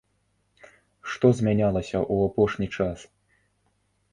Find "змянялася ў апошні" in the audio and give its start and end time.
1.41-2.67